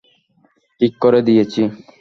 [0.81, 1.61] ঠিক করে দিয়েছি।